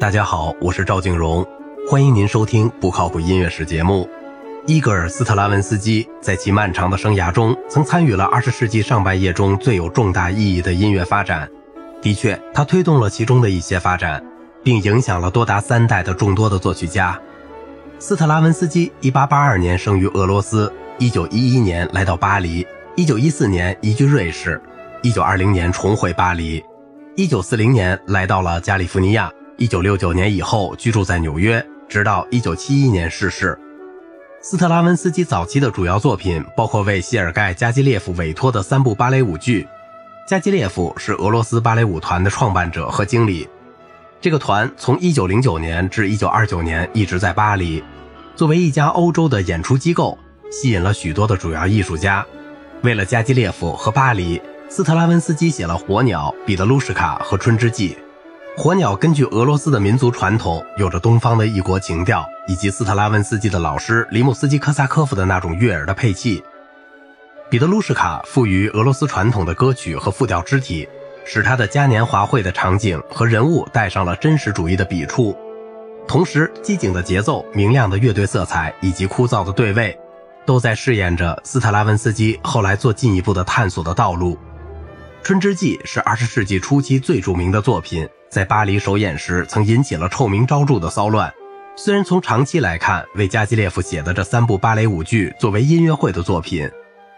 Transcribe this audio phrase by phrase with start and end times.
[0.00, 1.44] 大家好，我是赵静荣，
[1.90, 4.08] 欢迎您收听不靠谱音乐史节目。
[4.64, 11.50] 伊戈尔·斯特拉文斯基在其漫长的生涯中，曾参与了20世纪上半叶中最有重大意义的音乐发展。
[12.00, 14.24] 的确，他推动了其中的一些发展，
[14.62, 17.20] 并影响了多达三代的众多的作曲家。
[17.98, 22.64] 斯特拉文斯基1882年生于俄罗斯，1911年来到巴黎
[22.96, 24.62] ，1914年移居瑞士
[25.02, 26.64] ，1920年重回巴黎
[27.16, 29.28] ，1940年来到了加利福尼亚
[29.58, 33.58] ，1969年以后居住在纽约，直到1971年逝世。
[34.40, 39.66] 斯特拉文斯基早期的主要作品包括为谢尔盖·加基列夫委托的三部芭蕾舞剧。
[40.28, 43.48] 加基列夫是俄罗斯芭蕾舞团的创办者和经理。
[44.20, 47.82] 这个团从1909年至1929年一直在巴黎，
[48.36, 50.18] 作为一家欧洲的演出机构，
[50.50, 52.24] 吸引了许多的主要艺术家。
[52.82, 57.88] 为了加基列夫和巴黎，斯特拉文斯基写了《火鸟》《彼得鲁什卡》和《春之祭》。
[58.60, 66.42] 《火鸟》根据俄罗斯的民族传统，有着东方的异国情调，以及斯特拉文斯基的老师里姆斯基科萨科夫的那种悦耳的配器。
[67.48, 70.88] 彼得鲁什卡赋予俄罗斯传统的歌曲和复调肢体，
[71.24, 75.38] 使他的嘉年华会的场景和人物带上了真实主义的笔触。
[76.08, 79.96] 同时，机警的节奏、明亮的乐队色彩以及枯燥的对位，
[80.44, 84.34] 都在试验着斯特拉文斯基后来做进一步的探索的道路。
[85.22, 91.32] 《春之祭》是二十世纪初期最著名的作品，在巴黎首演时曾引起了臭名昭著的骚乱。
[91.76, 96.68] 虽然从长期来看，为加基列夫写的这三部芭蕾舞剧作为音乐会的作品。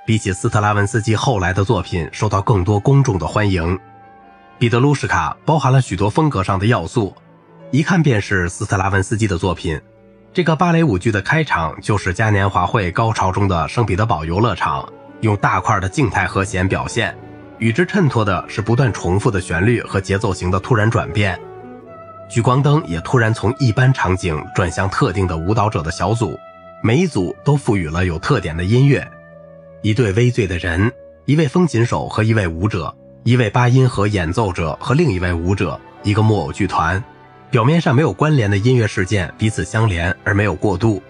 [0.07, 3.79] 比起斯特拉文斯基后来的作品，受到更多公众的欢迎。
[4.59, 7.15] 彼得鲁什卡包含了许多风格上的要素，
[7.71, 9.81] 一看便是斯特拉文斯基的作品。
[10.33, 14.87] 这个芭蕾舞剧的开场就是嘉年华会高潮中的圣彼得堡游乐场，
[15.21, 17.17] 用大块的静态和弦表现，
[17.61, 21.39] 与之衬托的是不断重复的旋律和节奏型的突然转变。
[22.29, 26.39] 聚光灯也突然从一般场景转向特定的舞蹈者的小组，
[26.83, 29.07] 每一组都赋予了有特点的音乐。
[29.83, 30.91] 一对微醉的人，
[31.27, 32.95] 一位风琴手和一位舞者，
[33.25, 37.03] 一位八音盒演奏者和另一位舞者，一个木偶剧团。
[37.51, 41.03] 表面上没有关联的音乐事件彼此相连而没有过渡，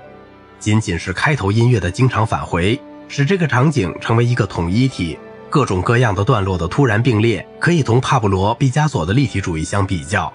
[0.59, 5.19] 仅仅是开头音乐的经常返回，使这个场景成为一个统一体。
[5.51, 10.33] 各种各样的段落的突然并列，可以同帕布罗·毕加索的立体主义相比较。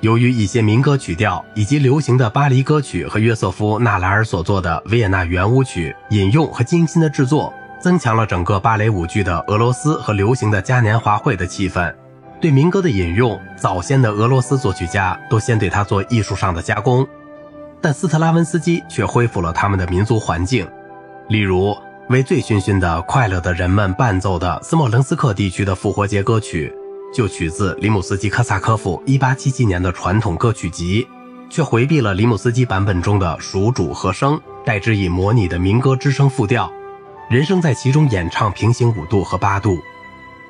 [0.00, 11.92] 由于一些民歌曲调以及流行的巴黎歌曲和约瑟夫·纳莱尔所做的维也纳圆舞曲引用和精心的制作，增强了整个芭蕾舞剧的俄罗斯和流行的嘉年华会的气氛。
[12.40, 17.06] 对民歌的引用，早先的俄罗斯作曲家都先对它做艺术上的加工，
[17.82, 20.66] 但斯特拉文斯基却恢复了他们的民族环境，
[21.28, 21.76] 例如
[22.10, 26.74] 为醉醺醺的快乐的人们伴奏的斯莫棱斯克地区的复活节歌曲。
[27.14, 31.06] 就取自里姆斯基科萨科夫1877年的传统歌曲集，
[31.48, 36.68] 却回避了里姆斯基版本中的属主和声，代之以模拟的民歌之声复调，
[37.28, 39.78] 人声在其中演唱平行五度和八度，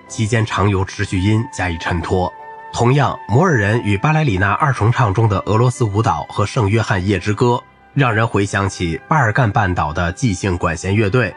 [0.09, 2.33] 期间常由持续音加以衬托。
[2.73, 11.35] 同样，摩尔人与巴莱里纳二重唱中的俄罗斯舞蹈和圣约翰夜之歌，让人回想起巴尔干半岛的即兴管弦乐队，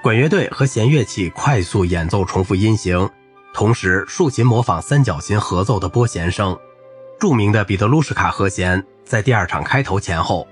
[0.00, 3.08] 管乐队和弦乐器快速演奏重复音型。
[3.52, 6.56] 同时，竖琴模仿三角琴合奏的拨弦声。
[7.18, 10.46] 著名的彼得鲁什卡和弦在第二场开头前后，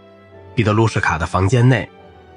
[0.56, 1.88] 彼得鲁什卡的房间内，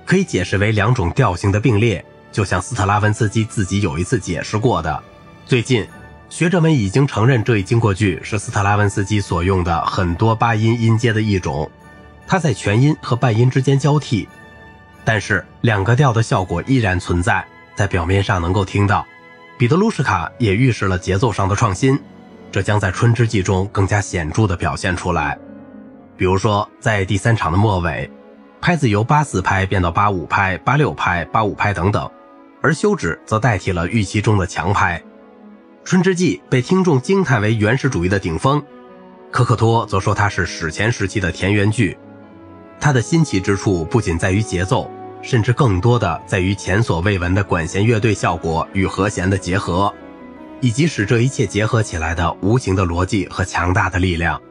[0.05, 5.03] 可以解释为两种调性的并列，就像斯特拉文斯基自己有一次解释过的。
[5.47, 5.87] 最近，
[6.29, 11.67] 学者们已经承认这一经过句是斯特拉文斯基所用的很多八音音阶的一种，
[12.27, 14.29] 它在全音和半音之间交替，
[15.03, 17.45] 但是两个调的效果依然存在，
[17.75, 19.05] 在表面上能够听到。
[19.57, 21.99] 彼得鲁什卡也预示了节奏上的创新，
[22.51, 25.37] 这将在《春之祭》中更加显著地表现出来。
[26.15, 28.09] 比如说，在第三场的末尾，
[28.61, 32.09] 拍子由八四拍变到八五拍、八六拍、八五拍等等，
[32.61, 35.01] 而休止则代替了预期中的强拍。
[35.89, 38.63] 《春之祭》被听众惊叹为原始主义的顶峰，
[39.31, 41.97] 科克托则说它是史前时期的田园剧。
[42.79, 44.89] 它的新奇之处不仅在于节奏。
[45.21, 49.93] 甚至更多的在于前所未闻的管弦乐队效果与和弦的结合，
[50.61, 54.41] 以及使这一切结合起来的无形的逻辑和强大的力量。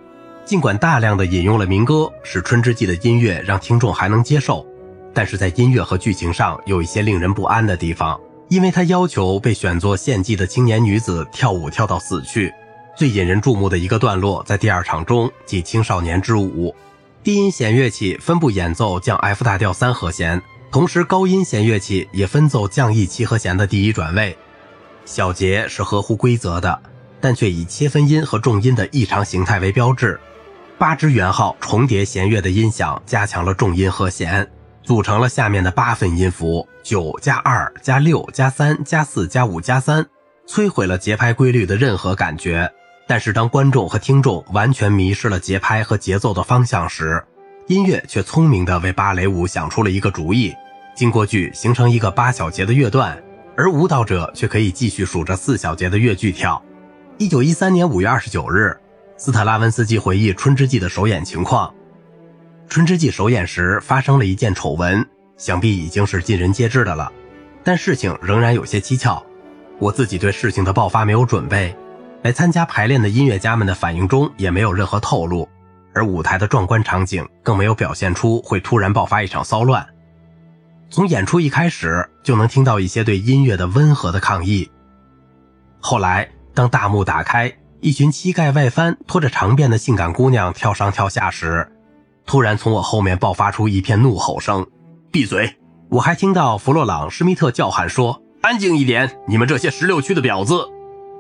[0.45, 4.67] 尽管大量的引用了民歌，使《春之祭》的音乐让听众还能接受，
[5.15, 12.53] 但是在音乐和剧情上有一些令人不安的地方，因为他要求被选作献祭的青年女子跳舞跳到死去。
[12.95, 16.75] 最引人注目的一个段落在第二场中，即青少年之舞，
[17.25, 20.41] 低音弦乐器分布演奏降 F 大调三和弦。
[20.71, 24.37] 同时，高音弦乐器也分奏降 E 七和弦的第一转位，
[25.05, 26.81] 小节是合乎规则的，
[27.21, 30.21] 但却以切分音和重音的异常形态为标志。
[30.77, 34.49] 八支圆号重叠弦乐的音响，加强了重音和弦，
[34.83, 40.07] 组成了下面的八分音符：九加二加六加三加四加五加三，
[40.47, 42.71] 摧毁了节拍规律的任何感觉。
[43.09, 47.25] 但是当观众和听众完全迷失了节拍和节奏的方向时，
[47.67, 50.55] 音乐却聪明地为芭蕾舞想出了一个主意：
[50.95, 53.21] 经过句形成一个八小节的乐段，
[53.57, 56.63] 而舞蹈者却可以继续数着四小节的乐句跳。
[57.17, 58.77] 一九一三年五月二十九日。
[59.17, 61.69] 斯特拉文斯基回忆《春之祭》的首演情况。
[62.69, 65.05] 《春之祭》首演时发生了一件丑闻，
[65.37, 67.11] 想必已经是尽人皆知的了。
[67.65, 69.21] 但事情仍然有些蹊跷。
[69.81, 71.75] 我自己对事情的爆发没有准备，
[72.23, 75.49] 来参加排练的音乐家们的反应中也没有任何透露，
[75.95, 79.87] 而舞台的壮观场景更没有表现出会突然爆发一场骚乱。
[80.91, 84.71] 从演出一开始就能听到一些对音乐的温和的抗议。
[85.81, 87.53] 后来，当大幕打开。
[87.81, 91.71] 一群膝盖外翻、拖着长辫的性感姑娘跳上跳下时，
[92.27, 94.67] 突然从我后面爆发出一片怒吼声
[95.13, 95.55] ：“闭嘴！”
[95.89, 100.69] 我还听到弗洛朗·施密特叫喊说：“安静一点，你们这些十六区的婊子！”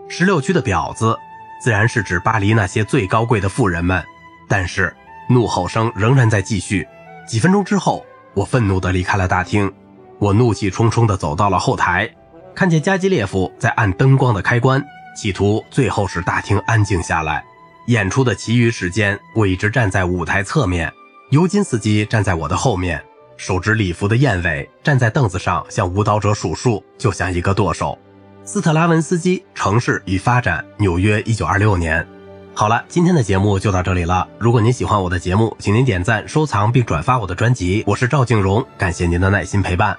[0.08, 1.16] 十六区的婊子，
[1.62, 4.02] 自然是指巴黎那些最高贵的妇人们。
[4.48, 4.94] 但是
[5.28, 6.86] 怒吼声仍然在继续。
[7.26, 9.70] 几分钟之后，我愤怒地离开了大厅。
[10.18, 12.10] 我怒气冲冲地走到了后台，
[12.54, 14.82] 看见加基列夫在按灯光的开关。
[15.14, 17.44] 企图最后使大厅安静下来。
[17.88, 20.92] 演出的其余时间，我一直站在舞台侧面。
[21.30, 23.02] 尤金斯基站在我的后面，
[23.36, 27.98] 手执礼服的燕尾站在凳子上，向舞蹈者数数，就像一个舵手。
[28.50, 32.08] 斯特拉文斯基《城市与发展》，纽约，一九二六年。
[32.54, 34.26] 好了，今天的节目就到这里了。
[34.38, 37.84] 如果您喜欢我的节目，请您点赞、收藏并转发我的专辑。
[37.86, 39.94] 我是赵静荣，感谢您的耐心陪伴。